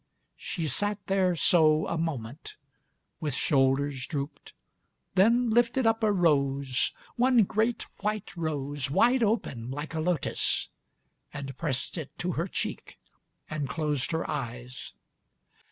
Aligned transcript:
She 0.39 0.67
sat 0.67 0.97
there 1.05 1.35
so 1.35 1.85
a 1.85 1.95
moment, 1.95 2.55
With 3.19 3.35
shoulders 3.35 4.07
drooped, 4.07 4.51
then 5.13 5.51
lifted 5.51 5.85
up 5.85 6.01
a 6.03 6.11
rose, 6.11 6.91
One 7.17 7.43
great 7.43 7.83
white 7.99 8.35
rose, 8.35 8.89
wide 8.89 9.21
open, 9.21 9.69
like 9.69 9.93
a 9.93 9.99
lotus, 9.99 10.69
And 11.31 11.55
pressed 11.55 11.99
it 11.99 12.09
to 12.17 12.31
her 12.31 12.47
cheek, 12.47 12.97
and 13.47 13.69
closed 13.69 14.09
her 14.11 14.27
eyes. 14.27 14.93